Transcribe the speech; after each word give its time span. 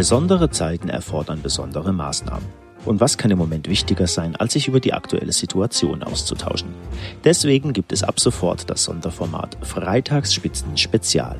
Besondere 0.00 0.48
Zeiten 0.48 0.88
erfordern 0.88 1.42
besondere 1.42 1.92
Maßnahmen. 1.92 2.48
Und 2.86 3.02
was 3.02 3.18
kann 3.18 3.30
im 3.30 3.36
Moment 3.36 3.68
wichtiger 3.68 4.06
sein, 4.06 4.34
als 4.34 4.54
sich 4.54 4.66
über 4.66 4.80
die 4.80 4.94
aktuelle 4.94 5.30
Situation 5.30 6.02
auszutauschen? 6.02 6.70
Deswegen 7.22 7.74
gibt 7.74 7.92
es 7.92 8.02
ab 8.02 8.18
sofort 8.18 8.70
das 8.70 8.84
Sonderformat 8.84 9.58
Freitagsspitzen 9.60 10.78
Spezial. 10.78 11.38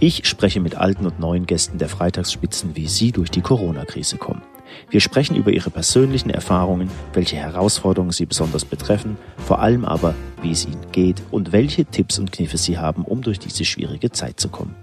Ich 0.00 0.26
spreche 0.28 0.60
mit 0.60 0.74
alten 0.74 1.06
und 1.06 1.18
neuen 1.18 1.46
Gästen 1.46 1.78
der 1.78 1.88
Freitagsspitzen, 1.88 2.76
wie 2.76 2.88
sie 2.88 3.10
durch 3.10 3.30
die 3.30 3.40
Corona-Krise 3.40 4.18
kommen. 4.18 4.42
Wir 4.90 5.00
sprechen 5.00 5.34
über 5.34 5.52
ihre 5.52 5.70
persönlichen 5.70 6.28
Erfahrungen, 6.28 6.90
welche 7.14 7.36
Herausforderungen 7.36 8.12
sie 8.12 8.26
besonders 8.26 8.66
betreffen, 8.66 9.16
vor 9.38 9.60
allem 9.60 9.86
aber, 9.86 10.14
wie 10.42 10.50
es 10.50 10.66
ihnen 10.66 10.92
geht 10.92 11.22
und 11.30 11.52
welche 11.52 11.86
Tipps 11.86 12.18
und 12.18 12.32
Kniffe 12.32 12.58
sie 12.58 12.76
haben, 12.76 13.02
um 13.06 13.22
durch 13.22 13.38
diese 13.38 13.64
schwierige 13.64 14.10
Zeit 14.10 14.38
zu 14.38 14.50
kommen. 14.50 14.74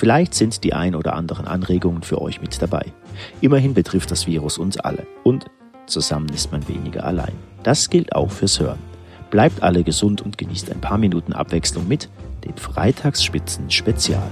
Vielleicht 0.00 0.32
sind 0.32 0.64
die 0.64 0.72
ein 0.72 0.94
oder 0.94 1.12
anderen 1.12 1.46
Anregungen 1.46 2.02
für 2.02 2.22
euch 2.22 2.40
mit 2.40 2.62
dabei. 2.62 2.86
Immerhin 3.42 3.74
betrifft 3.74 4.10
das 4.10 4.26
Virus 4.26 4.56
uns 4.56 4.78
alle 4.78 5.06
und 5.24 5.44
zusammen 5.84 6.30
ist 6.30 6.50
man 6.50 6.66
weniger 6.68 7.04
allein. 7.04 7.34
Das 7.64 7.90
gilt 7.90 8.14
auch 8.14 8.30
fürs 8.30 8.58
Hören. 8.58 8.78
Bleibt 9.28 9.62
alle 9.62 9.84
gesund 9.84 10.22
und 10.22 10.38
genießt 10.38 10.72
ein 10.72 10.80
paar 10.80 10.96
Minuten 10.96 11.34
Abwechslung 11.34 11.86
mit 11.86 12.08
den 12.46 12.56
Freitagsspitzen 12.56 13.70
Spezial. 13.70 14.26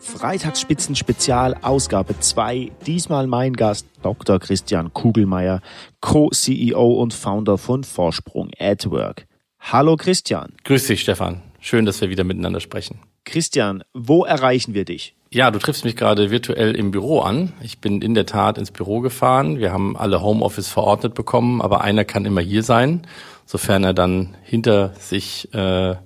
Freitagsspitzen 0.00 0.96
Spezial 0.96 1.54
Ausgabe 1.62 2.18
2. 2.18 2.72
Diesmal 2.84 3.28
mein 3.28 3.52
Gast 3.52 3.86
Dr. 4.02 4.40
Christian 4.40 4.92
Kugelmeier, 4.92 5.60
Co-CEO 6.00 6.94
und 7.00 7.14
Founder 7.14 7.58
von 7.58 7.84
Vorsprung 7.84 8.50
at 8.58 8.90
Work. 8.90 9.28
Hallo 9.60 9.94
Christian. 9.96 10.54
Grüß 10.64 10.88
dich 10.88 11.02
Stefan. 11.02 11.47
Schön, 11.68 11.84
dass 11.84 12.00
wir 12.00 12.08
wieder 12.08 12.24
miteinander 12.24 12.60
sprechen. 12.60 12.98
Christian, 13.26 13.84
wo 13.92 14.24
erreichen 14.24 14.72
wir 14.72 14.86
dich? 14.86 15.14
Ja, 15.30 15.50
du 15.50 15.58
triffst 15.58 15.84
mich 15.84 15.96
gerade 15.96 16.30
virtuell 16.30 16.74
im 16.74 16.92
Büro 16.92 17.20
an. 17.20 17.52
Ich 17.60 17.78
bin 17.78 18.00
in 18.00 18.14
der 18.14 18.24
Tat 18.24 18.56
ins 18.56 18.70
Büro 18.70 19.00
gefahren. 19.00 19.58
Wir 19.58 19.70
haben 19.70 19.94
alle 19.94 20.22
Homeoffice 20.22 20.68
verordnet 20.68 21.12
bekommen, 21.12 21.60
aber 21.60 21.82
einer 21.82 22.06
kann 22.06 22.24
immer 22.24 22.40
hier 22.40 22.62
sein, 22.62 23.06
sofern 23.44 23.84
er 23.84 23.92
dann 23.92 24.34
hinter 24.44 24.94
sich 24.98 25.52
äh, 25.52 25.96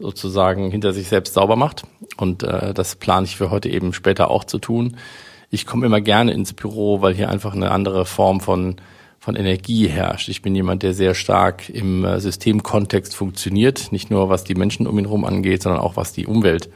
sozusagen 0.00 0.72
hinter 0.72 0.92
sich 0.92 1.06
selbst 1.06 1.34
sauber 1.34 1.54
macht. 1.54 1.84
Und 2.16 2.42
äh, 2.42 2.74
das 2.74 2.96
plane 2.96 3.24
ich 3.24 3.36
für 3.36 3.52
heute 3.52 3.68
eben 3.68 3.92
später 3.92 4.32
auch 4.32 4.42
zu 4.42 4.58
tun. 4.58 4.96
Ich 5.48 5.64
komme 5.64 5.86
immer 5.86 6.00
gerne 6.00 6.32
ins 6.32 6.54
Büro, 6.54 7.02
weil 7.02 7.14
hier 7.14 7.28
einfach 7.28 7.54
eine 7.54 7.70
andere 7.70 8.04
Form 8.04 8.40
von 8.40 8.80
von 9.24 9.36
Energie 9.36 9.88
herrscht. 9.88 10.28
Ich 10.28 10.42
bin 10.42 10.54
jemand, 10.54 10.82
der 10.82 10.92
sehr 10.92 11.14
stark 11.14 11.70
im 11.70 12.04
äh, 12.04 12.20
Systemkontext 12.20 13.16
funktioniert, 13.16 13.90
nicht 13.90 14.10
nur 14.10 14.28
was 14.28 14.44
die 14.44 14.54
Menschen 14.54 14.86
um 14.86 14.98
ihn 14.98 15.06
herum 15.06 15.24
angeht, 15.24 15.62
sondern 15.62 15.80
auch 15.80 15.96
was 15.96 16.12
die 16.12 16.26
Umwelt 16.26 16.68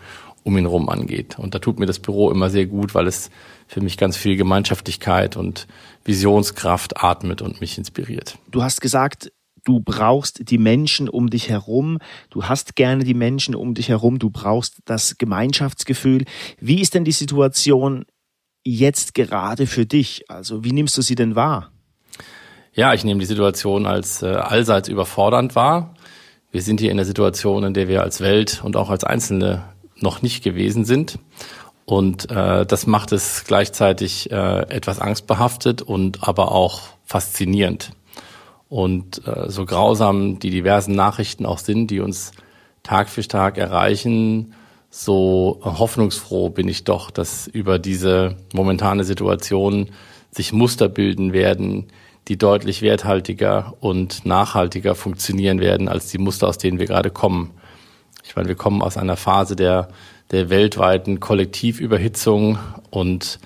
um 0.44 0.56
ihn 0.56 0.64
herum 0.64 0.88
angeht. 0.88 1.38
Und 1.38 1.54
da 1.54 1.58
tut 1.58 1.78
mir 1.78 1.84
das 1.84 1.98
Büro 1.98 2.30
immer 2.30 2.48
sehr 2.48 2.64
gut, 2.64 2.94
weil 2.94 3.06
es 3.06 3.30
für 3.66 3.82
mich 3.82 3.98
ganz 3.98 4.16
viel 4.16 4.36
Gemeinschaftlichkeit 4.36 5.36
und 5.36 5.66
Visionskraft 6.06 7.04
atmet 7.04 7.42
und 7.42 7.60
mich 7.60 7.76
inspiriert. 7.76 8.38
Du 8.50 8.62
hast 8.62 8.80
gesagt, 8.80 9.30
du 9.66 9.80
brauchst 9.80 10.50
die 10.50 10.56
Menschen 10.56 11.10
um 11.10 11.28
dich 11.28 11.50
herum, 11.50 11.98
du 12.30 12.44
hast 12.44 12.76
gerne 12.76 13.04
die 13.04 13.12
Menschen 13.12 13.54
um 13.54 13.74
dich 13.74 13.90
herum, 13.90 14.18
du 14.18 14.30
brauchst 14.30 14.78
das 14.86 15.18
Gemeinschaftsgefühl. 15.18 16.24
Wie 16.58 16.80
ist 16.80 16.94
denn 16.94 17.04
die 17.04 17.12
Situation 17.12 18.06
jetzt 18.64 19.12
gerade 19.12 19.66
für 19.66 19.84
dich? 19.84 20.30
Also 20.30 20.64
wie 20.64 20.72
nimmst 20.72 20.96
du 20.96 21.02
sie 21.02 21.14
denn 21.14 21.34
wahr? 21.34 21.72
Ja, 22.78 22.94
ich 22.94 23.02
nehme 23.02 23.18
die 23.18 23.26
Situation 23.26 23.86
als 23.86 24.22
äh, 24.22 24.26
allseits 24.28 24.88
überfordernd 24.88 25.56
wahr. 25.56 25.96
Wir 26.52 26.62
sind 26.62 26.78
hier 26.78 26.92
in 26.92 26.96
der 26.96 27.06
Situation, 27.06 27.64
in 27.64 27.74
der 27.74 27.88
wir 27.88 28.02
als 28.02 28.20
Welt 28.20 28.60
und 28.62 28.76
auch 28.76 28.88
als 28.88 29.02
Einzelne 29.02 29.64
noch 29.96 30.22
nicht 30.22 30.44
gewesen 30.44 30.84
sind. 30.84 31.18
Und 31.86 32.30
äh, 32.30 32.64
das 32.64 32.86
macht 32.86 33.10
es 33.10 33.42
gleichzeitig 33.48 34.30
äh, 34.30 34.60
etwas 34.68 35.00
angstbehaftet 35.00 35.82
und 35.82 36.28
aber 36.28 36.52
auch 36.52 36.82
faszinierend. 37.04 37.90
Und 38.68 39.26
äh, 39.26 39.50
so 39.50 39.66
grausam 39.66 40.38
die 40.38 40.50
diversen 40.50 40.94
Nachrichten 40.94 41.46
auch 41.46 41.58
sind, 41.58 41.88
die 41.88 41.98
uns 41.98 42.30
Tag 42.84 43.08
für 43.08 43.26
Tag 43.26 43.58
erreichen, 43.58 44.54
so 44.88 45.58
hoffnungsfroh 45.64 46.50
bin 46.50 46.68
ich 46.68 46.84
doch, 46.84 47.10
dass 47.10 47.48
über 47.48 47.80
diese 47.80 48.36
momentane 48.52 49.02
Situation 49.02 49.90
sich 50.30 50.52
Muster 50.52 50.88
bilden 50.88 51.32
werden, 51.32 51.88
die 52.28 52.36
deutlich 52.36 52.82
werthaltiger 52.82 53.74
und 53.80 54.26
nachhaltiger 54.26 54.94
funktionieren 54.94 55.60
werden 55.60 55.88
als 55.88 56.08
die 56.08 56.18
Muster, 56.18 56.46
aus 56.46 56.58
denen 56.58 56.78
wir 56.78 56.86
gerade 56.86 57.10
kommen. 57.10 57.50
Ich 58.24 58.36
meine, 58.36 58.48
wir 58.48 58.54
kommen 58.54 58.82
aus 58.82 58.96
einer 58.98 59.16
Phase 59.16 59.56
der, 59.56 59.88
der 60.30 60.50
weltweiten 60.50 61.20
Kollektivüberhitzung 61.20 62.58
und 62.90 63.38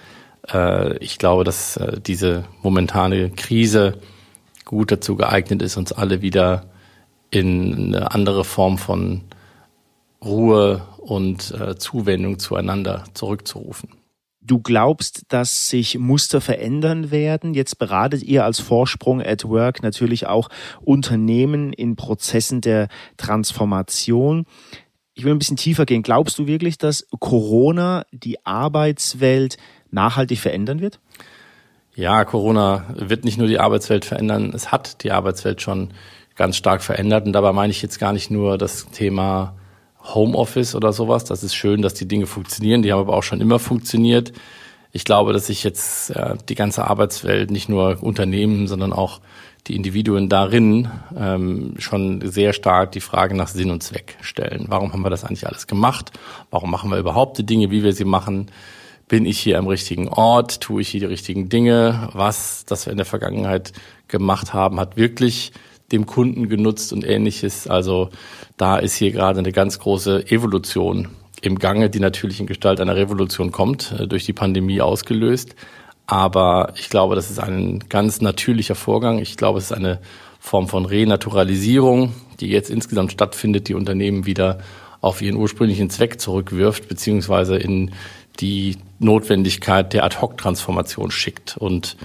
äh, 0.53 0.97
ich 0.98 1.19
glaube, 1.19 1.44
dass 1.44 1.76
äh, 1.76 2.00
diese 2.00 2.44
momentane 2.62 3.31
Krise 3.31 3.98
gut 4.65 4.91
dazu 4.91 5.16
geeignet 5.16 5.62
ist, 5.62 5.76
uns 5.76 5.92
alle 5.92 6.22
wieder 6.22 6.66
in 7.31 7.94
eine 7.94 8.12
andere 8.12 8.44
Form 8.44 8.78
von 8.78 9.22
Ruhe 10.25 10.82
und 10.98 11.53
äh, 11.53 11.76
Zuwendung 11.76 12.38
zueinander 12.38 13.04
zurückzurufen. 13.15 14.01
Du 14.52 14.58
glaubst, 14.58 15.22
dass 15.28 15.70
sich 15.70 15.98
Muster 15.98 16.42
verändern 16.42 17.10
werden. 17.10 17.54
Jetzt 17.54 17.78
beratet 17.78 18.22
ihr 18.22 18.44
als 18.44 18.60
Vorsprung 18.60 19.22
at 19.22 19.48
Work 19.48 19.82
natürlich 19.82 20.26
auch 20.26 20.50
Unternehmen 20.82 21.72
in 21.72 21.96
Prozessen 21.96 22.60
der 22.60 22.88
Transformation. 23.16 24.44
Ich 25.14 25.24
will 25.24 25.32
ein 25.32 25.38
bisschen 25.38 25.56
tiefer 25.56 25.86
gehen. 25.86 26.02
Glaubst 26.02 26.38
du 26.38 26.46
wirklich, 26.46 26.76
dass 26.76 27.06
Corona 27.18 28.04
die 28.12 28.44
Arbeitswelt 28.44 29.56
nachhaltig 29.91 30.38
verändern 30.38 30.82
wird? 30.82 31.00
Ja, 31.94 32.22
Corona 32.26 32.84
wird 32.94 33.24
nicht 33.24 33.38
nur 33.38 33.46
die 33.46 33.58
Arbeitswelt 33.58 34.04
verändern, 34.04 34.52
es 34.54 34.70
hat 34.70 35.02
die 35.02 35.12
Arbeitswelt 35.12 35.62
schon 35.62 35.94
ganz 36.36 36.58
stark 36.58 36.82
verändert. 36.82 37.24
Und 37.24 37.32
dabei 37.32 37.54
meine 37.54 37.70
ich 37.70 37.80
jetzt 37.80 37.98
gar 37.98 38.12
nicht 38.12 38.30
nur 38.30 38.58
das 38.58 38.91
Thema 38.91 39.54
Homeoffice 40.02 40.74
oder 40.74 40.92
sowas. 40.92 41.24
Das 41.24 41.42
ist 41.42 41.54
schön, 41.54 41.82
dass 41.82 41.94
die 41.94 42.08
Dinge 42.08 42.26
funktionieren. 42.26 42.82
Die 42.82 42.92
haben 42.92 43.00
aber 43.00 43.16
auch 43.16 43.22
schon 43.22 43.40
immer 43.40 43.58
funktioniert. 43.58 44.32
Ich 44.92 45.04
glaube, 45.04 45.32
dass 45.32 45.46
sich 45.46 45.64
jetzt 45.64 46.10
äh, 46.10 46.36
die 46.48 46.54
ganze 46.54 46.84
Arbeitswelt, 46.84 47.50
nicht 47.50 47.68
nur 47.68 48.02
Unternehmen, 48.02 48.66
sondern 48.66 48.92
auch 48.92 49.20
die 49.66 49.76
Individuen 49.76 50.28
darin 50.28 50.91
ähm, 51.16 51.74
schon 51.78 52.20
sehr 52.28 52.52
stark 52.52 52.92
die 52.92 53.00
Frage 53.00 53.36
nach 53.36 53.48
Sinn 53.48 53.70
und 53.70 53.82
Zweck 53.82 54.18
stellen. 54.20 54.66
Warum 54.68 54.92
haben 54.92 55.02
wir 55.02 55.10
das 55.10 55.24
eigentlich 55.24 55.46
alles 55.46 55.66
gemacht? 55.66 56.10
Warum 56.50 56.70
machen 56.70 56.91
wir 56.91 56.98
überhaupt 56.98 57.38
die 57.38 57.46
Dinge, 57.46 57.70
wie 57.70 57.82
wir 57.82 57.92
sie 57.92 58.04
machen? 58.04 58.50
Bin 59.08 59.24
ich 59.24 59.38
hier 59.38 59.58
am 59.58 59.66
richtigen 59.66 60.08
Ort? 60.08 60.60
Tue 60.60 60.82
ich 60.82 60.88
hier 60.88 61.00
die 61.00 61.06
richtigen 61.06 61.48
Dinge? 61.48 62.08
Was, 62.12 62.64
das 62.66 62.86
wir 62.86 62.91
in 62.91 62.96
der 62.96 63.06
Vergangenheit 63.06 63.72
gemacht 64.08 64.52
haben, 64.52 64.80
hat 64.80 64.96
wirklich 64.96 65.52
dem 65.92 66.06
Kunden 66.06 66.48
genutzt 66.48 66.92
und 66.92 67.04
ähnliches. 67.04 67.69
Also 67.69 68.10
da 68.56 68.78
ist 68.78 68.97
hier 68.97 69.12
gerade 69.12 69.38
eine 69.38 69.53
ganz 69.53 69.78
große 69.78 70.30
Evolution 70.30 71.08
im 71.42 71.58
Gange, 71.58 71.91
die 71.91 72.00
natürlich 72.00 72.41
in 72.41 72.47
Gestalt 72.47 72.80
einer 72.80 72.97
Revolution 72.97 73.53
kommt, 73.53 73.94
äh, 73.98 74.06
durch 74.06 74.25
die 74.25 74.32
Pandemie 74.32 74.80
ausgelöst. 74.80 75.54
Aber 76.06 76.72
ich 76.76 76.88
glaube, 76.88 77.14
das 77.14 77.30
ist 77.30 77.38
ein 77.38 77.80
ganz 77.88 78.20
natürlicher 78.20 78.75
Vorgang. 78.75 79.19
Ich 79.19 79.36
glaube, 79.36 79.58
es 79.58 79.66
ist 79.66 79.72
eine 79.72 80.00
Form 80.41 80.69
von 80.69 80.84
Renaturalisierung, 80.86 82.14
die 82.41 82.48
jetzt 82.48 82.70
insgesamt 82.70 83.12
stattfindet, 83.12 83.69
die 83.69 83.74
Unternehmen 83.74 84.26
wieder 84.26 84.59
auf 85.00 85.22
ihren 85.22 85.36
ursprünglichen 85.36 85.91
Zweck 85.91 86.20
zurückwirft, 86.20 86.88
beziehungsweise 86.88 87.56
in 87.56 87.92
die 88.41 88.78
Notwendigkeit 88.98 89.92
der 89.92 90.04
Ad-Hoc-Transformation 90.04 91.10
schickt 91.10 91.56
und 91.56 91.97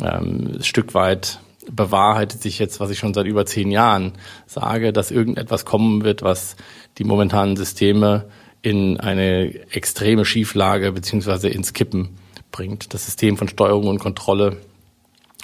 ähm, 0.00 0.56
ein 0.56 0.62
Stück 0.62 0.94
weit 0.94 1.40
bewahrheitet 1.70 2.42
sich 2.42 2.58
jetzt, 2.58 2.80
was 2.80 2.90
ich 2.90 2.98
schon 2.98 3.14
seit 3.14 3.26
über 3.26 3.46
zehn 3.46 3.70
Jahren 3.70 4.12
sage, 4.46 4.92
dass 4.92 5.10
irgendetwas 5.10 5.64
kommen 5.64 6.04
wird, 6.04 6.22
was 6.22 6.56
die 6.98 7.04
momentanen 7.04 7.56
Systeme 7.56 8.26
in 8.62 8.98
eine 8.98 9.54
extreme 9.70 10.24
Schieflage 10.24 10.92
beziehungsweise 10.92 11.48
ins 11.48 11.72
Kippen 11.72 12.18
bringt. 12.50 12.92
Das 12.94 13.06
System 13.06 13.36
von 13.36 13.48
Steuerung 13.48 13.86
und 13.86 13.98
Kontrolle 13.98 14.56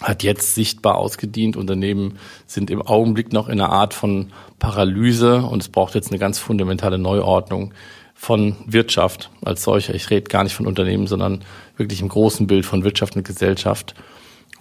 hat 0.02 0.22
jetzt 0.22 0.54
sichtbar 0.54 0.96
ausgedient. 0.96 1.56
Unternehmen 1.56 2.18
sind 2.46 2.70
im 2.70 2.82
Augenblick 2.82 3.32
noch 3.32 3.48
in 3.48 3.60
einer 3.60 3.70
Art 3.70 3.94
von 3.94 4.32
Paralyse 4.58 5.42
und 5.42 5.62
es 5.62 5.68
braucht 5.68 5.94
jetzt 5.94 6.10
eine 6.10 6.18
ganz 6.18 6.38
fundamentale 6.38 6.98
Neuordnung 6.98 7.72
von 8.14 8.56
Wirtschaft 8.66 9.30
als 9.42 9.62
solcher. 9.62 9.94
Ich 9.94 10.10
rede 10.10 10.28
gar 10.28 10.44
nicht 10.44 10.54
von 10.54 10.66
Unternehmen, 10.66 11.06
sondern 11.06 11.44
wirklich 11.76 12.00
im 12.00 12.08
großen 12.08 12.46
Bild 12.46 12.66
von 12.66 12.82
Wirtschaft 12.82 13.16
und 13.16 13.24
Gesellschaft 13.24 13.94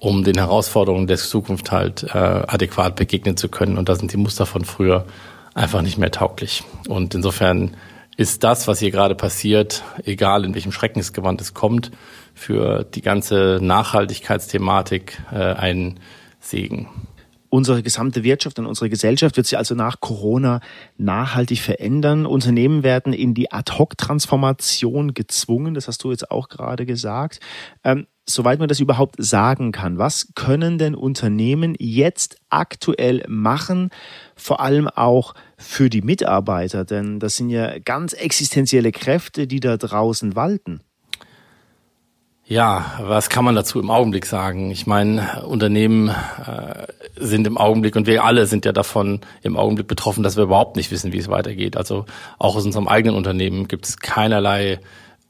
um 0.04 0.26
den 0.26 0.38
Herausforderungen 0.38 1.08
der 1.08 1.16
Zukunft 1.16 1.72
halt 1.72 2.04
äh, 2.04 2.18
adäquat 2.18 2.98
begegnen 2.98 3.38
zu 3.38 3.48
können. 3.48 3.78
Und 3.78 3.88
da 3.88 3.96
sind 3.96 4.12
die 4.12 4.18
Muster 4.18 4.46
von 4.46 4.66
früher 4.66 5.06
einfach 5.54 5.82
nicht 5.82 5.98
mehr 5.98 6.12
tauglich. 6.12 6.64
Und 6.90 7.16
insofern 7.16 7.78
ist 8.18 8.44
das, 8.44 8.68
was 8.68 8.80
hier 8.80 8.92
gerade 8.92 9.16
passiert, 9.16 9.82
egal 10.04 10.44
in 10.44 10.56
welchem 10.56 10.74
Schreckensgewand 10.74 11.40
es 11.40 11.54
kommt, 11.54 11.92
für 12.34 12.84
die 12.84 13.02
ganze 13.02 13.60
Nachhaltigkeitsthematik 13.62 15.22
äh, 15.32 15.38
ein 15.38 16.02
Segen. 16.42 16.90
Unsere 17.48 17.82
gesamte 17.82 18.24
Wirtschaft 18.24 18.60
und 18.60 18.66
unsere 18.66 18.90
Gesellschaft 18.90 19.38
wird 19.38 19.48
sich 19.48 19.58
also 19.58 19.74
nach 19.74 20.02
Corona 20.02 20.60
nachhaltig 20.98 21.62
verändern. 21.62 22.26
Unternehmen 22.26 22.84
werden 22.84 23.14
in 23.14 23.36
die 23.36 23.54
Ad-Hoc-Transformation 23.54 25.14
gezwungen. 25.14 25.76
Das 25.76 25.88
hast 25.88 26.04
du 26.04 26.12
jetzt 26.12 26.30
auch 26.30 26.50
gerade 26.50 26.86
gesagt. 26.86 27.40
Ähm, 27.86 28.08
soweit 28.26 28.60
man 28.60 28.70
das 28.70 28.80
überhaupt 28.80 29.16
sagen 29.18 29.72
kann, 29.72 29.98
was 29.98 30.30
können 30.36 30.78
denn 30.78 30.96
Unternehmen 30.96 31.76
jetzt 31.78 32.38
aktuell 32.50 33.24
machen, 33.28 33.90
vor 34.36 34.62
allem 34.62 34.88
auch 34.88 35.34
für 35.58 35.90
die 35.90 36.02
Mitarbeiter? 36.02 36.86
Denn 36.86 37.20
das 37.20 37.36
sind 37.36 37.50
ja 37.50 37.80
ganz 37.80 38.14
existenzielle 38.14 38.92
Kräfte, 38.92 39.48
die 39.48 39.60
da 39.60 39.78
draußen 39.78 40.36
walten. 40.36 40.82
Ja, 42.46 43.00
was 43.00 43.30
kann 43.30 43.46
man 43.46 43.56
dazu 43.56 43.80
im 43.80 43.90
Augenblick 43.90 44.26
sagen? 44.26 44.70
Ich 44.70 44.86
meine, 44.86 45.46
Unternehmen 45.46 46.10
äh, 46.10 46.88
sind 47.16 47.48
im 47.48 47.58
Augenblick 47.58 47.96
und 47.96 48.06
wir 48.06 48.26
alle 48.26 48.48
sind 48.48 48.66
ja 48.66 48.74
davon 48.74 49.22
im 49.44 49.56
Augenblick 49.56 49.88
betroffen, 49.88 50.24
dass 50.24 50.36
wir 50.36 50.44
überhaupt 50.44 50.76
nicht 50.76 50.92
wissen, 50.92 51.14
wie 51.14 51.20
es 51.20 51.30
weitergeht. 51.30 51.78
Also 51.78 52.06
auch 52.40 52.58
aus 52.58 52.66
unserem 52.66 52.90
eigenen 52.90 53.16
Unternehmen 53.16 53.70
gibt 53.70 53.88
es 53.88 53.98
keinerlei 53.98 54.80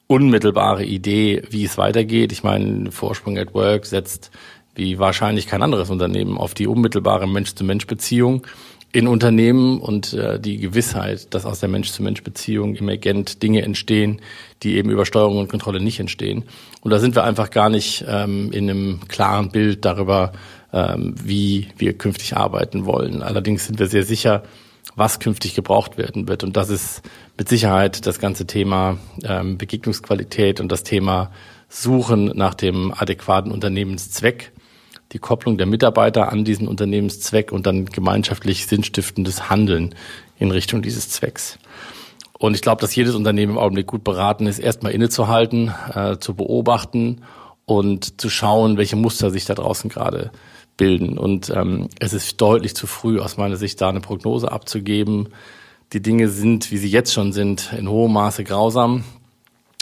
unmittelbare 0.08 0.84
Idee, 0.84 1.44
wie 1.50 1.66
es 1.66 1.78
weitergeht. 1.78 2.32
Ich 2.32 2.44
meine, 2.44 2.92
Vorsprung 2.92 3.38
at 3.38 3.54
Work 3.54 3.86
setzt 3.86 4.32
wie 4.76 5.00
wahrscheinlich 5.00 5.48
kein 5.48 5.62
anderes 5.62 5.90
Unternehmen 5.90 6.38
auf 6.38 6.54
die 6.54 6.68
unmittelbare 6.68 7.28
Mensch-zu-Mensch-Beziehung 7.28 8.46
in 8.92 9.08
Unternehmen 9.08 9.80
und 9.80 10.14
äh, 10.14 10.40
die 10.40 10.58
Gewissheit, 10.58 11.34
dass 11.34 11.46
aus 11.46 11.60
der 11.60 11.70
Mensch-zu-Mensch-Beziehung 11.70 12.76
emergent 12.76 13.42
Dinge 13.42 13.64
entstehen, 13.64 14.22
die 14.62 14.76
eben 14.76 14.92
über 14.92 15.06
Steuerung 15.06 15.40
und 15.40 15.50
Kontrolle 15.50 15.80
nicht 15.80 16.00
entstehen. 16.00 16.44
Und 16.82 16.92
da 16.92 17.00
sind 17.00 17.16
wir 17.16 17.24
einfach 17.24 17.50
gar 17.50 17.70
nicht 17.70 18.06
ähm, 18.08 18.52
in 18.52 18.70
einem 18.70 19.00
klaren 19.08 19.50
Bild 19.50 19.84
darüber, 19.84 20.34
ähm, 20.72 21.16
wie 21.24 21.70
wir 21.78 21.98
künftig 21.98 22.38
arbeiten 22.38 22.86
wollen. 22.86 23.24
Allerdings 23.24 23.66
sind 23.66 23.80
wir 23.80 23.88
sehr 23.88 24.04
sicher, 24.04 24.44
was 24.95 25.19
künftig 25.19 25.56
gebraucht 25.56 25.97
werden 25.97 26.27
wird. 26.27 26.44
Und 26.44 26.57
das 26.57 26.69
ist 26.69 27.01
mit 27.38 27.50
Sicherheit 27.50 28.06
das 28.06 28.19
ganze 28.19 28.45
Thema 28.45 28.97
ähm, 29.24 29.57
Begegnungsqualität 29.57 30.59
und 30.59 30.71
das 30.71 30.83
Thema 30.83 31.31
Suchen 31.69 32.31
nach 32.35 32.53
dem 32.53 32.94
adäquaten 32.94 33.51
Unternehmenszweck 33.51 34.51
die 35.13 35.19
Kopplung 35.19 35.57
der 35.57 35.68
Mitarbeiter 35.68 36.31
an 36.31 36.44
diesen 36.44 36.68
Unternehmenszweck 36.68 37.51
und 37.51 37.65
dann 37.68 37.85
gemeinschaftlich 37.85 38.65
sinnstiftendes 38.65 39.50
Handeln 39.50 39.94
in 40.39 40.51
Richtung 40.51 40.81
dieses 40.81 41.09
Zwecks. 41.09 41.59
Und 42.39 42.56
ich 42.56 42.62
glaube, 42.62 42.81
dass 42.81 42.95
jedes 42.95 43.15
Unternehmen 43.15 43.53
im 43.53 43.57
Augenblick 43.57 43.88
gut 43.88 44.03
beraten 44.03 44.47
ist, 44.47 44.59
erstmal 44.59 44.91
innezuhalten, 44.91 45.74
äh, 45.94 46.18
zu 46.18 46.33
beobachten 46.33 47.21
und 47.65 48.19
zu 48.19 48.30
schauen, 48.30 48.77
welche 48.77 48.95
Muster 48.95 49.30
sich 49.30 49.45
da 49.45 49.53
draußen 49.53 49.89
gerade 49.89 50.31
bilden. 50.78 51.18
Und 51.18 51.50
ähm, 51.50 51.90
es 52.00 52.14
ist 52.14 52.40
deutlich 52.42 52.75
zu 52.75 52.88
früh, 52.88 53.20
aus 53.20 53.38
meiner 53.38 53.58
Sicht, 53.58 53.80
da 53.81 53.90
eine 53.90 54.02
Prognose 54.02 54.52
abzugeben. 54.52 55.30
Die 55.94 56.02
Dinge 56.02 56.30
sind, 56.30 56.72
wie 56.72 56.78
sie 56.78 56.90
jetzt 56.90 57.14
schon 57.14 57.34
sind, 57.34 57.72
in 57.78 57.90
hohem 57.90 58.14
Maße 58.14 58.44
grausam 58.44 59.04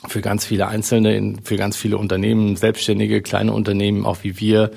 für 0.08 0.22
ganz 0.22 0.46
viele 0.46 0.68
Einzelne, 0.68 1.36
für 1.44 1.58
ganz 1.58 1.78
viele 1.78 1.98
Unternehmen, 1.98 2.56
Selbstständige, 2.56 3.22
kleine 3.22 3.54
Unternehmen, 3.54 4.06
auch 4.06 4.18
wie 4.24 4.40
wir, 4.40 4.72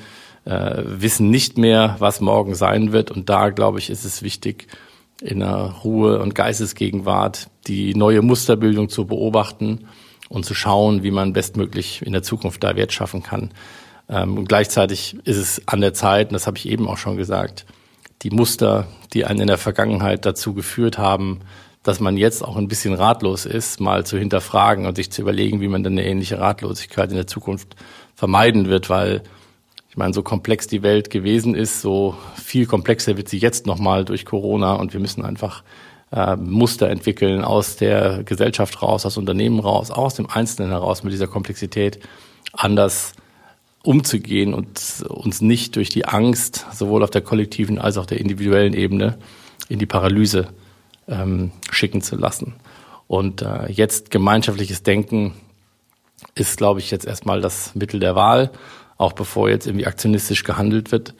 äh, 0.44 0.82
wissen 0.84 1.30
nicht 1.30 1.56
mehr, 1.56 1.96
was 1.98 2.20
morgen 2.20 2.54
sein 2.54 2.92
wird. 2.92 3.10
Und 3.10 3.28
da, 3.30 3.50
glaube 3.50 3.78
ich, 3.78 3.90
ist 3.90 4.04
es 4.04 4.22
wichtig, 4.22 4.66
in 5.22 5.42
einer 5.42 5.76
Ruhe 5.82 6.20
und 6.20 6.34
Geistesgegenwart 6.34 7.48
die 7.66 7.94
neue 7.94 8.20
Musterbildung 8.20 8.88
zu 8.88 9.06
beobachten 9.06 9.86
und 10.28 10.44
zu 10.44 10.54
schauen, 10.54 11.02
wie 11.02 11.10
man 11.10 11.32
bestmöglich 11.32 12.02
in 12.04 12.12
der 12.12 12.22
Zukunft 12.22 12.62
da 12.62 12.76
Wert 12.76 12.92
schaffen 12.92 13.22
kann. 13.22 13.50
Ähm, 14.08 14.38
und 14.38 14.48
gleichzeitig 14.48 15.16
ist 15.24 15.36
es 15.36 15.62
an 15.66 15.80
der 15.80 15.94
Zeit, 15.94 16.28
und 16.28 16.34
das 16.34 16.46
habe 16.46 16.58
ich 16.58 16.68
eben 16.68 16.88
auch 16.88 16.98
schon 16.98 17.16
gesagt, 17.16 17.66
die 18.22 18.30
Muster, 18.30 18.86
die 19.12 19.24
einen 19.24 19.40
in 19.40 19.46
der 19.46 19.58
Vergangenheit 19.58 20.24
dazu 20.24 20.54
geführt 20.54 20.98
haben, 20.98 21.40
dass 21.82 22.00
man 22.00 22.16
jetzt 22.16 22.42
auch 22.42 22.56
ein 22.56 22.68
bisschen 22.68 22.94
ratlos 22.94 23.44
ist, 23.44 23.78
mal 23.78 24.06
zu 24.06 24.18
hinterfragen 24.18 24.86
und 24.86 24.96
sich 24.96 25.12
zu 25.12 25.20
überlegen, 25.20 25.60
wie 25.60 25.68
man 25.68 25.84
dann 25.84 25.92
eine 25.92 26.06
ähnliche 26.06 26.38
Ratlosigkeit 26.38 27.10
in 27.10 27.16
der 27.16 27.26
Zukunft 27.26 27.76
vermeiden 28.14 28.68
wird, 28.68 28.88
weil 28.88 29.22
ich 29.90 29.96
meine, 29.96 30.14
so 30.14 30.22
komplex 30.22 30.66
die 30.66 30.82
Welt 30.82 31.10
gewesen 31.10 31.54
ist, 31.54 31.82
so 31.82 32.16
viel 32.34 32.66
komplexer 32.66 33.16
wird 33.16 33.28
sie 33.28 33.38
jetzt 33.38 33.66
nochmal 33.66 34.04
durch 34.04 34.24
Corona 34.24 34.74
und 34.74 34.92
wir 34.92 34.98
müssen 34.98 35.24
einfach 35.24 35.62
äh, 36.10 36.36
Muster 36.36 36.88
entwickeln 36.88 37.44
aus 37.44 37.76
der 37.76 38.24
Gesellschaft 38.24 38.82
raus, 38.82 39.04
aus 39.04 39.18
Unternehmen 39.18 39.60
raus, 39.60 39.90
aus 39.90 40.14
dem 40.14 40.28
Einzelnen 40.28 40.70
heraus 40.70 41.04
mit 41.04 41.12
dieser 41.12 41.28
Komplexität 41.28 42.00
anders 42.52 43.12
umzugehen 43.84 44.54
und 44.54 45.04
uns 45.08 45.40
nicht 45.40 45.76
durch 45.76 45.88
die 45.88 46.06
Angst 46.06 46.66
sowohl 46.72 47.04
auf 47.04 47.10
der 47.10 47.22
kollektiven 47.22 47.78
als 47.78 47.96
auch 47.98 48.06
der 48.06 48.18
individuellen 48.18 48.74
Ebene 48.74 49.18
in 49.68 49.78
die 49.78 49.86
Paralyse 49.86 50.48
ähm, 51.06 51.52
schicken 51.70 52.02
zu 52.02 52.16
lassen. 52.16 52.54
Und 53.06 53.42
äh, 53.42 53.70
jetzt 53.70 54.10
gemeinschaftliches 54.10 54.82
Denken 54.82 55.34
ist, 56.34 56.56
glaube 56.56 56.80
ich, 56.80 56.90
jetzt 56.90 57.06
erstmal 57.06 57.40
das 57.40 57.74
Mittel 57.74 58.00
der 58.00 58.16
Wahl 58.16 58.50
auch 58.96 59.12
bevor 59.12 59.48
jetzt 59.48 59.66
irgendwie 59.66 59.86
aktionistisch 59.86 60.44
gehandelt 60.44 60.92
wird. 60.92 61.14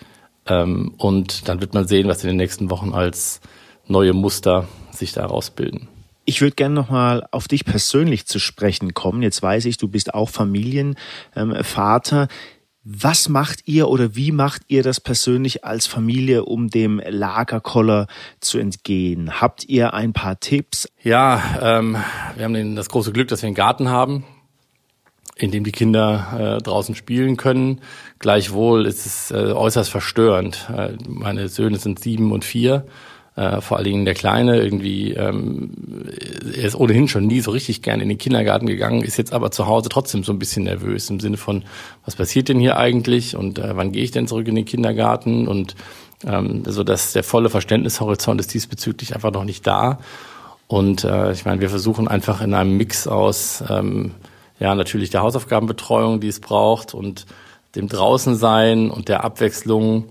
Ähm, 0.46 0.94
und 0.98 1.48
dann 1.48 1.60
wird 1.60 1.74
man 1.74 1.88
sehen, 1.88 2.08
was 2.08 2.22
in 2.22 2.28
den 2.28 2.36
nächsten 2.36 2.70
Wochen 2.70 2.92
als 2.92 3.40
neue 3.86 4.12
Muster 4.12 4.68
sich 4.90 5.12
da 5.12 5.22
herausbilden. 5.22 5.88
Ich 6.26 6.40
würde 6.40 6.56
gerne 6.56 6.74
nochmal 6.74 7.26
auf 7.32 7.48
dich 7.48 7.66
persönlich 7.66 8.26
zu 8.26 8.38
sprechen 8.38 8.94
kommen. 8.94 9.22
Jetzt 9.22 9.42
weiß 9.42 9.66
ich, 9.66 9.76
du 9.76 9.88
bist 9.88 10.14
auch 10.14 10.30
Familienvater. 10.30 12.22
Ähm, 12.22 12.28
was 12.84 13.30
macht 13.30 13.66
ihr 13.66 13.88
oder 13.88 14.14
wie 14.14 14.30
macht 14.30 14.62
ihr 14.68 14.82
das 14.82 15.00
persönlich 15.00 15.64
als 15.64 15.86
Familie, 15.86 16.44
um 16.44 16.68
dem 16.68 17.00
Lagerkoller 17.04 18.06
zu 18.40 18.58
entgehen? 18.58 19.40
Habt 19.40 19.64
ihr 19.64 19.94
ein 19.94 20.12
paar 20.12 20.38
Tipps? 20.38 20.88
Ja, 21.02 21.42
ähm, 21.62 21.96
wir 22.36 22.44
haben 22.44 22.76
das 22.76 22.90
große 22.90 23.12
Glück, 23.12 23.28
dass 23.28 23.42
wir 23.42 23.46
einen 23.46 23.56
Garten 23.56 23.88
haben 23.88 24.24
in 25.36 25.50
dem 25.50 25.64
die 25.64 25.72
Kinder 25.72 26.58
äh, 26.58 26.62
draußen 26.62 26.94
spielen 26.94 27.36
können. 27.36 27.80
Gleichwohl 28.20 28.86
ist 28.86 29.04
es 29.04 29.30
äh, 29.30 29.52
äußerst 29.52 29.90
verstörend. 29.90 30.68
Äh, 30.74 30.92
meine 31.08 31.48
Söhne 31.48 31.78
sind 31.78 31.98
sieben 31.98 32.30
und 32.30 32.44
vier. 32.44 32.86
Äh, 33.36 33.60
vor 33.60 33.78
allen 33.78 33.84
Dingen 33.84 34.04
der 34.04 34.14
Kleine 34.14 34.62
irgendwie, 34.62 35.12
ähm, 35.12 35.70
er 36.56 36.66
ist 36.66 36.76
ohnehin 36.76 37.08
schon 37.08 37.26
nie 37.26 37.40
so 37.40 37.50
richtig 37.50 37.82
gern 37.82 38.00
in 38.00 38.08
den 38.08 38.18
Kindergarten 38.18 38.66
gegangen, 38.66 39.02
ist 39.02 39.16
jetzt 39.16 39.32
aber 39.32 39.50
zu 39.50 39.66
Hause 39.66 39.88
trotzdem 39.88 40.22
so 40.22 40.32
ein 40.32 40.38
bisschen 40.38 40.64
nervös 40.64 41.10
im 41.10 41.18
Sinne 41.18 41.36
von, 41.36 41.64
was 42.04 42.14
passiert 42.14 42.48
denn 42.48 42.60
hier 42.60 42.76
eigentlich 42.76 43.34
und 43.34 43.58
äh, 43.58 43.76
wann 43.76 43.90
gehe 43.90 44.04
ich 44.04 44.12
denn 44.12 44.28
zurück 44.28 44.46
in 44.46 44.54
den 44.54 44.64
Kindergarten 44.64 45.48
und 45.48 45.74
ähm, 46.24 46.62
so 46.64 46.84
dass 46.84 47.12
der 47.12 47.24
volle 47.24 47.50
Verständnishorizont 47.50 48.40
ist 48.40 48.54
diesbezüglich 48.54 49.16
einfach 49.16 49.32
noch 49.32 49.44
nicht 49.44 49.66
da. 49.66 49.98
Und 50.68 51.02
äh, 51.02 51.32
ich 51.32 51.44
meine, 51.44 51.60
wir 51.60 51.70
versuchen 51.70 52.06
einfach 52.06 52.40
in 52.40 52.54
einem 52.54 52.76
Mix 52.76 53.08
aus 53.08 53.64
ähm, 53.68 54.12
ja 54.60 54.76
natürlich 54.76 55.10
der 55.10 55.22
Hausaufgabenbetreuung, 55.22 56.20
die 56.20 56.28
es 56.28 56.38
braucht 56.38 56.94
und 56.94 57.26
dem 57.74 57.88
Draußensein 57.88 58.92
und 58.92 59.08
der 59.08 59.24
Abwechslung 59.24 60.04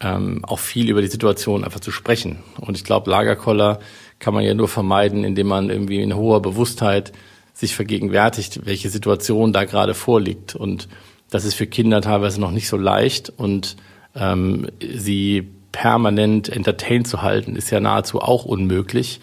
ähm, 0.00 0.44
auch 0.44 0.58
viel 0.58 0.90
über 0.90 1.02
die 1.02 1.08
Situation 1.08 1.64
einfach 1.64 1.80
zu 1.80 1.90
sprechen. 1.90 2.38
Und 2.60 2.76
ich 2.76 2.84
glaube, 2.84 3.10
Lagerkoller 3.10 3.80
kann 4.18 4.34
man 4.34 4.44
ja 4.44 4.54
nur 4.54 4.68
vermeiden, 4.68 5.24
indem 5.24 5.46
man 5.46 5.70
irgendwie 5.70 6.00
in 6.00 6.14
hoher 6.14 6.42
Bewusstheit 6.42 7.12
sich 7.54 7.74
vergegenwärtigt, 7.74 8.66
welche 8.66 8.90
Situation 8.90 9.52
da 9.52 9.64
gerade 9.64 9.94
vorliegt. 9.94 10.54
Und 10.54 10.88
das 11.30 11.44
ist 11.44 11.54
für 11.54 11.66
Kinder 11.66 12.00
teilweise 12.02 12.40
noch 12.40 12.50
nicht 12.50 12.68
so 12.68 12.76
leicht 12.76 13.32
und 13.36 13.76
ähm, 14.14 14.68
sie 14.80 15.48
permanent 15.72 16.48
entertained 16.48 17.06
zu 17.06 17.22
halten, 17.22 17.56
ist 17.56 17.70
ja 17.70 17.80
nahezu 17.80 18.20
auch 18.20 18.44
unmöglich. 18.44 19.20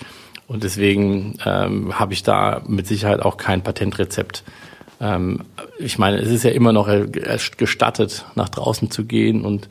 Und 0.48 0.64
deswegen 0.64 1.38
ähm, 1.46 2.00
habe 2.00 2.14
ich 2.14 2.24
da 2.24 2.62
mit 2.68 2.86
Sicherheit 2.86 3.22
auch 3.22 3.38
kein 3.38 3.64
Patentrezept. 3.64 4.44
Ähm, 5.00 5.42
ich 5.80 5.98
meine, 5.98 6.18
es 6.18 6.30
ist 6.30 6.44
ja 6.44 6.52
immer 6.52 6.74
noch 6.74 6.88
gestattet, 7.58 8.26
nach 8.36 8.50
draußen 8.50 8.92
zu 8.92 9.06
gehen 9.06 9.46
und 9.46 9.70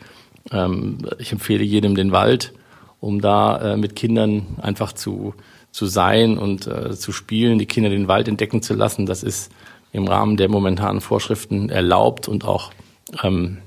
ähm, 0.51 0.99
ich 1.19 1.33
empfehle 1.33 1.65
jedem 1.65 1.95
den 1.95 2.13
Wald, 2.13 2.53
um 3.01 3.21
da 3.21 3.73
äh, 3.73 3.77
mit 3.77 3.97
Kindern 3.97 4.47
einfach 4.61 4.93
zu, 4.93 5.35
zu 5.71 5.87
sein 5.87 6.39
und 6.39 6.67
äh, 6.67 6.97
zu 6.97 7.13
spielen, 7.13 7.59
die 7.59 7.67
Kinder 7.67 7.91
den 7.91 8.09
Wald 8.09 8.29
entdecken 8.29 8.63
zu 8.63 8.75
lassen. 8.75 9.07
Das 9.07 9.23
ist 9.23 9.53
im 9.93 10.09
Rahmen 10.09 10.37
der 10.37 10.49
momentanen 10.49 11.01
Vorschriften 11.01 11.69
erlaubt 11.69 12.29
und 12.29 12.45
auch 12.45 12.73
ähm, 13.23 13.59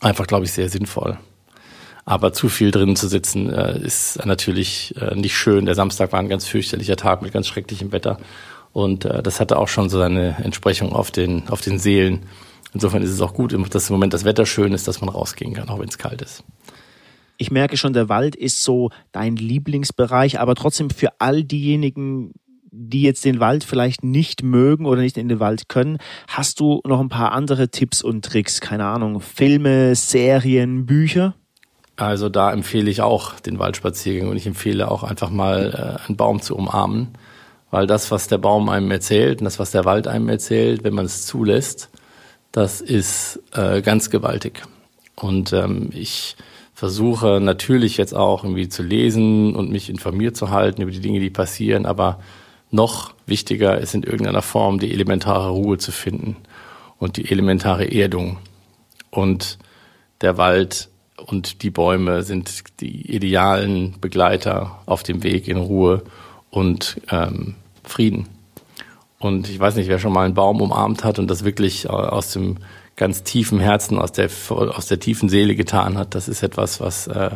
einfach, 0.00 0.26
glaube 0.26 0.44
ich, 0.44 0.52
sehr 0.52 0.68
sinnvoll. 0.68 1.18
Aber 2.04 2.32
zu 2.32 2.48
viel 2.48 2.70
drin 2.72 2.96
zu 2.96 3.08
sitzen 3.08 3.50
äh, 3.50 3.78
ist 3.78 4.24
natürlich 4.26 4.94
äh, 5.00 5.14
nicht 5.14 5.36
schön. 5.36 5.66
Der 5.66 5.74
Samstag 5.76 6.12
war 6.12 6.18
ein 6.18 6.28
ganz 6.28 6.46
fürchterlicher 6.46 6.96
Tag 6.96 7.22
mit 7.22 7.32
ganz 7.32 7.46
schrecklichem 7.46 7.92
Wetter. 7.92 8.18
Und 8.72 9.04
äh, 9.04 9.22
das 9.22 9.38
hatte 9.38 9.58
auch 9.58 9.68
schon 9.68 9.88
so 9.88 9.98
seine 9.98 10.36
Entsprechung 10.42 10.92
auf 10.92 11.10
den, 11.10 11.48
auf 11.48 11.60
den 11.60 11.78
Seelen. 11.78 12.20
Insofern 12.74 13.02
ist 13.02 13.10
es 13.10 13.20
auch 13.20 13.34
gut, 13.34 13.52
dass 13.74 13.90
im 13.90 13.94
Moment 13.94 14.14
das 14.14 14.24
Wetter 14.24 14.46
schön 14.46 14.72
ist, 14.72 14.88
dass 14.88 15.00
man 15.00 15.10
rausgehen 15.10 15.54
kann, 15.54 15.68
auch 15.68 15.78
wenn 15.78 15.88
es 15.88 15.98
kalt 15.98 16.22
ist. 16.22 16.44
Ich 17.36 17.50
merke 17.50 17.76
schon, 17.76 17.92
der 17.92 18.08
Wald 18.08 18.36
ist 18.36 18.62
so 18.62 18.90
dein 19.10 19.36
Lieblingsbereich, 19.36 20.40
aber 20.40 20.54
trotzdem 20.54 20.90
für 20.90 21.10
all 21.18 21.44
diejenigen, 21.44 22.32
die 22.70 23.02
jetzt 23.02 23.24
den 23.24 23.40
Wald 23.40 23.64
vielleicht 23.64 24.02
nicht 24.02 24.42
mögen 24.42 24.86
oder 24.86 25.02
nicht 25.02 25.18
in 25.18 25.28
den 25.28 25.40
Wald 25.40 25.68
können, 25.68 25.98
hast 26.28 26.60
du 26.60 26.80
noch 26.86 27.00
ein 27.00 27.08
paar 27.08 27.32
andere 27.32 27.68
Tipps 27.68 28.02
und 28.02 28.24
Tricks? 28.24 28.60
Keine 28.60 28.86
Ahnung, 28.86 29.20
Filme, 29.20 29.94
Serien, 29.94 30.86
Bücher? 30.86 31.34
Also 31.96 32.30
da 32.30 32.50
empfehle 32.52 32.90
ich 32.90 33.02
auch 33.02 33.38
den 33.40 33.58
Waldspaziergang 33.58 34.30
und 34.30 34.36
ich 34.36 34.46
empfehle 34.46 34.90
auch 34.90 35.02
einfach 35.02 35.30
mal 35.30 35.98
äh, 36.00 36.06
einen 36.06 36.16
Baum 36.16 36.40
zu 36.40 36.56
umarmen, 36.56 37.08
weil 37.70 37.86
das, 37.86 38.10
was 38.10 38.28
der 38.28 38.38
Baum 38.38 38.70
einem 38.70 38.90
erzählt 38.90 39.40
und 39.40 39.44
das, 39.44 39.58
was 39.58 39.70
der 39.70 39.84
Wald 39.84 40.06
einem 40.06 40.28
erzählt, 40.28 40.84
wenn 40.84 40.94
man 40.94 41.04
es 41.04 41.26
zulässt, 41.26 41.90
das 42.52 42.80
ist 42.80 43.40
äh, 43.52 43.82
ganz 43.82 44.10
gewaltig. 44.10 44.62
Und 45.16 45.52
ähm, 45.52 45.90
ich 45.92 46.36
versuche 46.74 47.40
natürlich 47.40 47.96
jetzt 47.96 48.14
auch 48.14 48.44
irgendwie 48.44 48.68
zu 48.68 48.82
lesen 48.82 49.54
und 49.54 49.70
mich 49.70 49.88
informiert 49.88 50.36
zu 50.36 50.50
halten 50.50 50.82
über 50.82 50.90
die 50.90 51.00
Dinge, 51.00 51.20
die 51.20 51.30
passieren, 51.30 51.86
aber 51.86 52.20
noch 52.70 53.14
wichtiger 53.26 53.78
ist 53.78 53.94
in 53.94 54.02
irgendeiner 54.02 54.42
Form 54.42 54.78
die 54.78 54.92
elementare 54.92 55.50
Ruhe 55.50 55.78
zu 55.78 55.92
finden 55.92 56.36
und 56.98 57.16
die 57.16 57.30
elementare 57.30 57.90
Erdung. 57.90 58.38
Und 59.10 59.58
der 60.22 60.38
Wald 60.38 60.88
und 61.26 61.62
die 61.62 61.70
Bäume 61.70 62.22
sind 62.22 62.80
die 62.80 63.14
idealen 63.14 64.00
Begleiter 64.00 64.80
auf 64.86 65.02
dem 65.02 65.22
Weg 65.22 65.48
in 65.48 65.58
Ruhe 65.58 66.02
und 66.50 67.00
ähm, 67.10 67.54
Frieden. 67.84 68.28
Und 69.22 69.48
ich 69.48 69.60
weiß 69.60 69.76
nicht, 69.76 69.88
wer 69.88 70.00
schon 70.00 70.12
mal 70.12 70.24
einen 70.24 70.34
Baum 70.34 70.60
umarmt 70.60 71.04
hat 71.04 71.20
und 71.20 71.28
das 71.28 71.44
wirklich 71.44 71.88
aus 71.88 72.32
dem 72.32 72.58
ganz 72.96 73.22
tiefen 73.22 73.60
Herzen, 73.60 73.98
aus 73.98 74.10
der, 74.10 74.28
aus 74.48 74.86
der 74.86 74.98
tiefen 74.98 75.28
Seele 75.28 75.54
getan 75.54 75.96
hat. 75.96 76.16
Das 76.16 76.28
ist 76.28 76.42
etwas, 76.42 76.80
was 76.80 77.06
äh, 77.06 77.30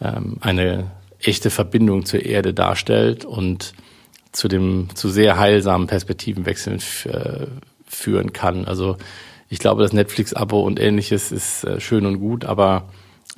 ähm, 0.00 0.38
eine 0.40 0.90
echte 1.20 1.50
Verbindung 1.50 2.04
zur 2.04 2.24
Erde 2.24 2.52
darstellt 2.52 3.24
und 3.24 3.72
zu 4.32 4.48
dem 4.48 4.88
zu 4.94 5.08
sehr 5.08 5.38
heilsamen 5.38 5.86
Perspektivenwechseln 5.86 6.80
äh, 7.04 7.46
führen 7.86 8.32
kann. 8.32 8.64
Also 8.64 8.96
ich 9.48 9.60
glaube, 9.60 9.82
das 9.82 9.92
Netflix-Abo 9.92 10.60
und 10.60 10.80
ähnliches 10.80 11.30
ist 11.30 11.62
äh, 11.62 11.78
schön 11.78 12.04
und 12.04 12.18
gut, 12.18 12.44
aber 12.44 12.88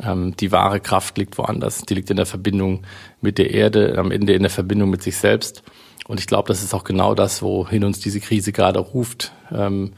ähm, 0.03 0.35
die 0.41 0.53
wahre 0.53 0.81
Kraft 0.81 1.19
liegt 1.19 1.37
woanders. 1.37 1.83
Die 1.83 1.95
liegt 1.95 2.09
in 2.09 2.17
der 2.17 2.27
Verbindung 2.27 2.85
mit 3.21 3.37
der 3.37 3.51
Erde, 3.51 3.99
am 3.99 4.11
Ende 4.11 4.33
in 4.33 4.43
der 4.43 4.51
Verbindung 4.51 4.89
mit 4.89 5.03
sich 5.03 5.19
selbst. 5.19 5.63
Und 6.07 6.21
ich 6.21 6.27
glaube, 6.27 6.49
das 6.49 6.63
ist 6.63 6.75
auch 6.75 6.85
genau 6.85 7.15
das, 7.15 7.43
wohin 7.43 7.85
uns 7.85 8.01
diese 8.01 8.21
Krise 8.21 8.53
gerade 8.53 8.79
ruft. 8.79 9.33
Ähm, 9.53 9.93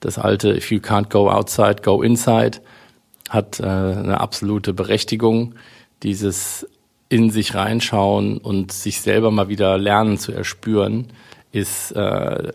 das 0.00 0.18
alte 0.18 0.56
If 0.56 0.70
you 0.72 0.78
can't 0.78 1.08
go 1.10 1.30
outside, 1.30 1.76
go 1.82 2.02
inside 2.02 2.60
hat 3.28 3.60
äh, 3.60 3.64
eine 3.64 4.20
absolute 4.20 4.74
Berechtigung. 4.74 5.54
Dieses 6.02 6.66
in 7.08 7.30
sich 7.30 7.54
reinschauen 7.54 8.38
und 8.38 8.72
sich 8.72 9.00
selber 9.00 9.30
mal 9.30 9.48
wieder 9.48 9.78
lernen 9.78 10.18
zu 10.18 10.32
erspüren, 10.32 11.08
ist 11.52 11.92
äh, 11.92 12.52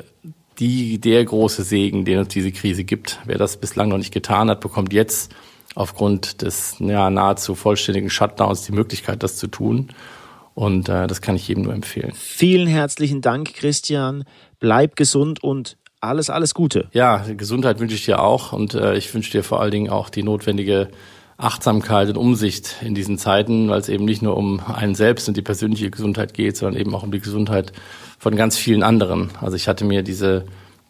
die, 0.59 0.99
der 0.99 1.23
große 1.23 1.63
Segen, 1.63 2.05
den 2.05 2.19
uns 2.19 2.29
diese 2.29 2.51
Krise 2.51 2.83
gibt. 2.83 3.19
Wer 3.25 3.37
das 3.37 3.57
bislang 3.57 3.89
noch 3.89 3.97
nicht 3.97 4.13
getan 4.13 4.49
hat, 4.49 4.59
bekommt 4.59 4.93
jetzt 4.93 5.31
aufgrund 5.75 6.41
des 6.41 6.77
ja, 6.79 7.09
nahezu 7.09 7.53
vollständigen 7.53 8.09
Shutdowns 8.09 8.63
die 8.63 8.71
Möglichkeit, 8.71 9.21
das 9.21 9.37
zu 9.37 9.47
tun. 9.47 9.89
Und 10.57 10.89
äh, 10.89 11.05
das 11.05 11.21
kann 11.21 11.35
ich 11.35 11.47
jedem 11.47 11.65
nur 11.65 11.73
empfehlen. 11.75 12.13
Vielen 12.15 12.65
herzlichen 12.65 13.21
Dank, 13.21 13.53
Christian. 13.53 14.23
Bleib 14.59 14.95
gesund 14.95 15.43
und 15.43 15.77
alles, 16.01 16.31
alles 16.31 16.55
Gute. 16.55 16.87
Ja, 16.93 17.23
Gesundheit 17.37 17.79
wünsche 17.79 17.93
ich 17.93 18.05
dir 18.05 18.19
auch 18.19 18.53
und 18.53 18.73
äh, 18.73 18.97
ich 18.97 19.13
wünsche 19.13 19.31
dir 19.31 19.43
vor 19.43 19.61
allen 19.61 19.69
Dingen 19.69 19.91
auch 19.91 20.09
die 20.09 20.23
notwendige 20.23 20.89
Achtsamkeit 21.37 22.09
und 22.09 22.17
Umsicht 22.17 22.77
in 22.81 22.95
diesen 22.95 23.19
Zeiten, 23.19 23.69
weil 23.69 23.79
es 23.79 23.87
eben 23.87 24.05
nicht 24.05 24.23
nur 24.23 24.35
um 24.35 24.59
einen 24.59 24.95
selbst 24.95 25.27
und 25.27 25.37
die 25.37 25.43
persönliche 25.43 25.91
Gesundheit 25.91 26.33
geht, 26.33 26.57
sondern 26.57 26.81
eben 26.81 26.95
auch 26.95 27.03
um 27.03 27.11
die 27.11 27.19
Gesundheit 27.19 27.71
von 28.17 28.35
ganz 28.35 28.57
vielen 28.57 28.81
anderen. 28.81 29.29
Also 29.39 29.55
ich 29.55 29.67
hatte 29.67 29.85
mir 29.85 30.01
diese 30.01 30.45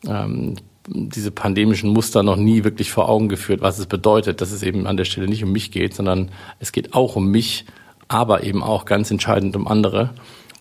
ähm, 0.07 0.55
diese 0.87 1.31
pandemischen 1.31 1.89
Muster 1.89 2.23
noch 2.23 2.37
nie 2.37 2.63
wirklich 2.63 2.89
vor 2.89 3.09
Augen 3.09 3.27
geführt, 3.27 3.59
was 3.59 3.79
es 3.79 3.87
bedeutet, 3.87 4.39
dass 4.39 4.53
es 4.53 4.63
eben 4.63 4.87
an 4.87 4.95
der 4.95 5.03
Stelle 5.03 5.27
nicht 5.27 5.43
um 5.43 5.51
mich 5.51 5.71
geht, 5.71 5.93
sondern 5.93 6.31
es 6.59 6.71
geht 6.71 6.93
auch 6.93 7.17
um 7.17 7.29
mich, 7.29 7.65
aber 8.07 8.43
eben 8.43 8.63
auch 8.63 8.85
ganz 8.85 9.11
entscheidend 9.11 9.55
um 9.55 9.67
andere. 9.67 10.11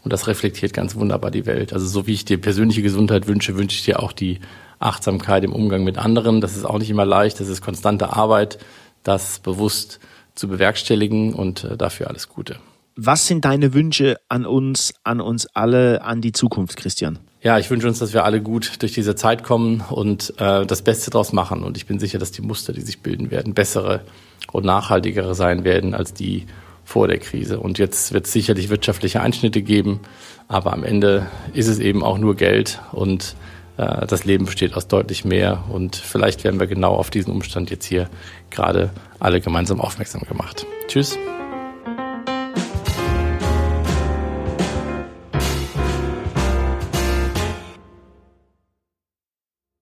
Und 0.04 0.12
das 0.12 0.28
reflektiert 0.28 0.72
ganz 0.72 0.94
wunderbar 0.94 1.30
die 1.30 1.46
Welt. 1.46 1.72
Also 1.72 1.86
so 1.86 2.06
wie 2.06 2.12
ich 2.12 2.24
dir 2.24 2.40
persönliche 2.40 2.82
Gesundheit 2.82 3.26
wünsche, 3.26 3.56
wünsche 3.56 3.76
ich 3.76 3.84
dir 3.84 4.00
auch 4.00 4.12
die 4.12 4.38
Achtsamkeit 4.78 5.42
im 5.42 5.52
Umgang 5.52 5.84
mit 5.84 5.98
anderen. 5.98 6.40
Das 6.40 6.56
ist 6.56 6.64
auch 6.64 6.78
nicht 6.78 6.90
immer 6.90 7.04
leicht. 7.04 7.40
Das 7.40 7.48
ist 7.48 7.60
konstante 7.60 8.12
Arbeit, 8.12 8.58
das 9.02 9.40
bewusst 9.40 9.98
zu 10.34 10.48
bewerkstelligen 10.48 11.34
und 11.34 11.64
äh, 11.64 11.76
dafür 11.76 12.08
alles 12.08 12.28
Gute. 12.28 12.56
Was 12.94 13.26
sind 13.26 13.44
deine 13.44 13.74
Wünsche 13.74 14.16
an 14.28 14.46
uns, 14.46 14.94
an 15.04 15.20
uns 15.20 15.46
alle, 15.54 16.02
an 16.02 16.20
die 16.20 16.32
Zukunft, 16.32 16.78
Christian? 16.78 17.18
Ja, 17.42 17.58
ich 17.58 17.70
wünsche 17.70 17.86
uns, 17.86 17.98
dass 17.98 18.14
wir 18.14 18.24
alle 18.24 18.40
gut 18.40 18.80
durch 18.80 18.92
diese 18.92 19.14
Zeit 19.14 19.44
kommen 19.44 19.84
und 19.90 20.32
äh, 20.38 20.64
das 20.64 20.82
Beste 20.82 21.10
daraus 21.10 21.32
machen. 21.32 21.62
Und 21.62 21.76
ich 21.76 21.86
bin 21.86 21.98
sicher, 21.98 22.18
dass 22.18 22.32
die 22.32 22.42
Muster, 22.42 22.72
die 22.72 22.80
sich 22.80 23.00
bilden 23.00 23.30
werden, 23.30 23.54
bessere 23.54 24.02
und 24.50 24.64
nachhaltigere 24.64 25.34
sein 25.34 25.64
werden 25.64 25.94
als 25.94 26.14
die 26.14 26.46
vor 26.86 27.08
der 27.08 27.18
Krise. 27.18 27.58
Und 27.58 27.78
jetzt 27.78 28.12
wird 28.12 28.26
es 28.26 28.32
sicherlich 28.32 28.70
wirtschaftliche 28.70 29.20
Einschnitte 29.20 29.60
geben, 29.60 30.00
aber 30.46 30.72
am 30.72 30.84
Ende 30.84 31.26
ist 31.52 31.66
es 31.66 31.80
eben 31.80 32.04
auch 32.04 32.16
nur 32.16 32.36
Geld 32.36 32.80
und 32.92 33.34
äh, 33.76 34.06
das 34.06 34.24
Leben 34.24 34.46
besteht 34.46 34.74
aus 34.74 34.86
deutlich 34.86 35.24
mehr. 35.24 35.64
Und 35.68 35.96
vielleicht 35.96 36.44
werden 36.44 36.60
wir 36.60 36.68
genau 36.68 36.94
auf 36.94 37.10
diesen 37.10 37.32
Umstand 37.32 37.70
jetzt 37.70 37.84
hier 37.84 38.08
gerade 38.50 38.90
alle 39.18 39.40
gemeinsam 39.40 39.80
aufmerksam 39.80 40.22
gemacht. 40.22 40.64
Tschüss. 40.86 41.18